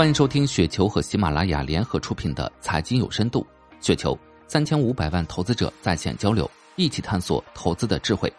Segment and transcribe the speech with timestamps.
[0.00, 3.46] 欢迎收听雪球和喜马拉雅联合出品的《财经有深度》，
[3.86, 8.32] 雪球三千五百万投资者在线交流，一起探索投资的智慧。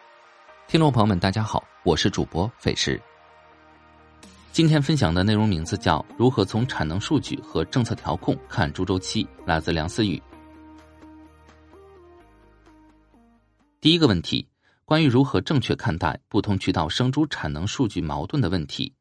[0.68, 3.00] 听众朋友们，大家好，我是主播费时。
[4.52, 10.20] 今天分享的内容名字叫《如何从产能数据和政策调控看猪周期》，来自梁思雨。
[13.80, 14.48] 第一个问题，
[14.84, 18.92] 关于如何正确看待不同渠道生猪产能数据矛盾的问题。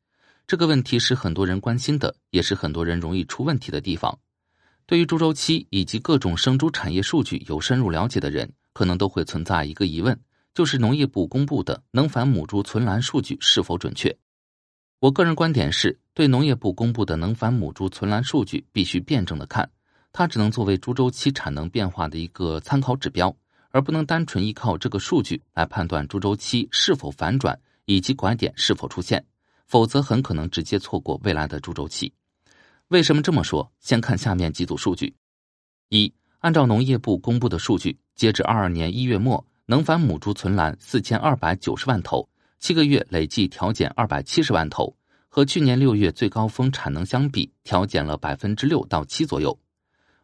[0.51, 4.19] 这个问题是很多人关心的，也是很多人容易出问题的地方。
[4.85, 10.21] 对于猪周期以及各种生猪产业数据有深入了解的人，可能都会存在一个疑问，
[10.53, 14.19] 就是农业部公布的能繁母猪存栏数据是否准确？
[14.99, 19.71] 我个人观点是，对农业部公布的能繁母猪存栏数据必须辩证的看，
[20.11, 23.33] 它只能作为猪周期产能变化的一个参考指标，
[23.71, 29.25] 而不能单纯依靠这个数据来判断猪周期是否反转以及拐点是否出现。
[29.71, 32.13] 否则很可能直接错过未来的猪周期。
[32.89, 33.71] 为什么这么说？
[33.79, 35.15] 先看下面几组数据：
[35.91, 42.29] 一，按照农业部公布的数据，截至二二年一月末，能繁母猪存栏四千二百九十万头，
[42.59, 44.93] 七个月累计调减二百七十万头，
[45.29, 49.57] 和去年六月最高峰产能相比，调减了百分之六到七左右。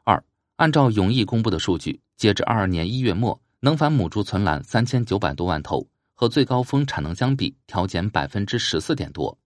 [0.03, 0.21] 二，
[0.57, 5.87] 按照永义公布的数据，截至二二年一月末，能繁母猪存栏三千九百多万头。
[6.19, 9.37] 和最高峰产能相比，调减百分之十四点多。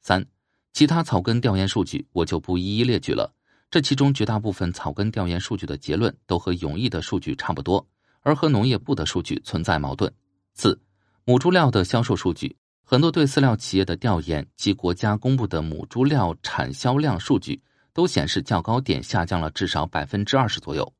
[0.00, 0.24] 三，
[0.72, 3.34] 其他草根调研数据我就不一一列举了。
[3.70, 7.86] 这其中绝大部分草根调研数据的结论都和永义的数据差不多，
[8.20, 10.12] 而和农业部的数据存在矛盾。
[10.54, 10.80] 四，
[11.24, 17.60] 母猪料的销售数据，很多对饲料企业的调研及国家公布的母猪料产销量数据
[17.92, 20.92] 都显示较高点下降了至少百分之二十左右。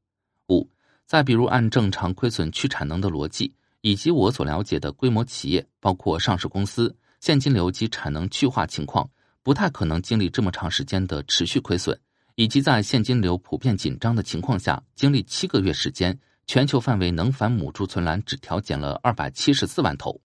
[0.48, 0.68] 五，
[1.06, 3.52] 再比如按正常亏损去产能的逻辑。
[3.80, 9.08] 以及我所了解的规模企业，包括上市公司，现金流及产能去化情况，
[9.42, 11.98] 不太可能经历这么长时间的持续亏损，
[12.36, 20.20] 以及在现金流普遍紧张的情况下，经历七个月时间，全球范围能繁母猪存栏只调减了二百七十四万头。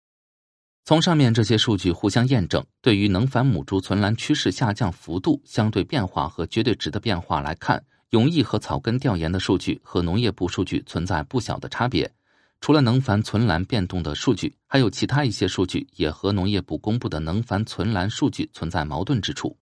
[0.85, 12.12] 从上面这些数据互相验证，对于能繁母猪存栏趋势下降幅度、相对变化和绝对值的变化来看，永义和草根调研的数据和农业部数据存在不小的差别。
[12.63, 19.57] 除了能繁存栏变动的数据，还有其他一些数据也和农业部公布的能繁存栏数据存在矛盾之处。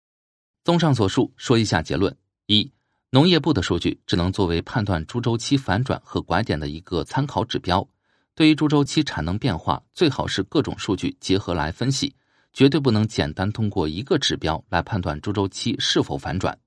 [0.63, 2.71] 综上所述，说一下结论：一、
[3.11, 7.87] 农业部的数据只能作为判断猪周期反转和拐点的一个参考指标。
[8.33, 12.15] 对于猪周期产能变化，最好是各种数据结合来分析，
[12.51, 16.57] 绝对不能简单通过一个指标来判断猪周期是否反转。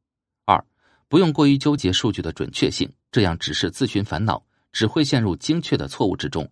[0.44, 0.64] 二、
[1.08, 4.40] 不用过于纠结数据的准确性，这样只是自寻烦恼。
[4.72, 6.48] 只会陷入精确的错误之中。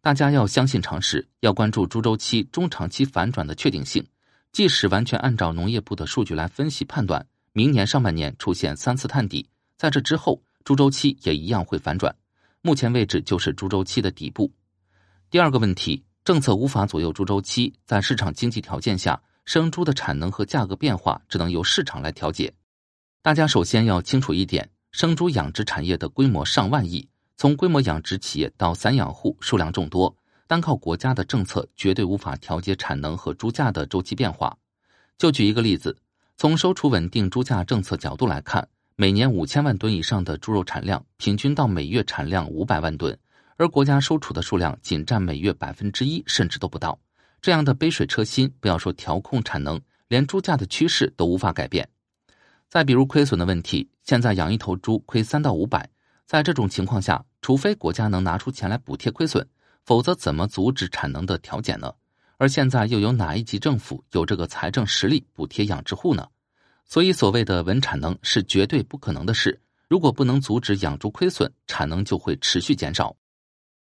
[0.00, 4.06] 大家要相信常识，要关注猪周期中长期反转的确定性。
[4.52, 12.14] 即使完全按照农业部的数据来分析判断，明年上半年出现三次探底，在这之后，猪周期也一样会反转。
[12.62, 14.50] 目前位置就是猪周期的底部。
[15.30, 22.52] 第二个问题，政策无法左右猪周期，在市场经济条件下，生猪的产能和价格变化只能由市场来调节。
[23.22, 27.08] 大家首先要清楚一点，生猪养殖产业的规模上万亿。
[27.40, 30.14] 从规模养殖企业到散养户数量众多，
[30.46, 34.54] 单靠国家的政策绝对无法调节产能和猪价的周期变化。
[35.16, 35.96] 就举一个例子，
[36.36, 43.18] 从收储稳定猪价政策角度来看，每年五千万吨以上的猪肉产量，平均到每月产量五百万吨，
[43.56, 47.00] 而国家收储的数量仅占每月百分之一，甚至都不到。
[47.40, 51.88] 这样的杯水车薪，不要说调控产能，连猪价的趋势都无法改变。
[52.68, 55.88] 再比如亏损的问题，现在养一头猪亏三到五百。
[56.26, 59.46] 在这种情况下，除非国家能拿出钱来补贴亏损，
[59.84, 61.92] 否则怎么阻止产能的调减呢？
[62.36, 66.26] 而现在又有哪一级政府有这个财政实力补贴养殖户呢？
[66.86, 69.60] 所以，所谓的稳产能是绝对不可能的事。
[69.88, 73.14] 如果不能阻止养猪亏损，产能就会持续减少。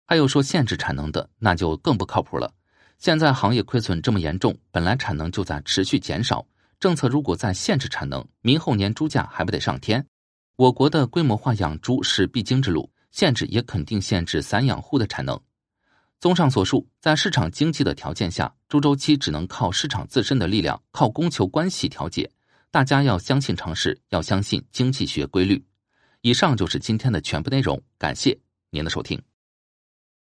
[0.06, 2.52] 还有说限制产能的，那就更不靠谱了。
[2.98, 6.46] 现在行业亏损这么严重，本来产能就在持续减少，
[6.81, 10.05] 政策如果再限制产能，明后年猪价还不得上天？
[10.56, 15.40] 我国的规模化养猪是必经之路，限制也肯定限制散养户的产能。
[16.20, 22.28] 综上所述，在市场经济的条件下，猪周期只能靠市场自身的力量，靠供求关系调节。
[22.70, 25.64] 大家要相信常识，要相信经济学规律。
[26.22, 28.38] 以上就是今天的全部内容，感谢
[28.70, 29.22] 您的收听。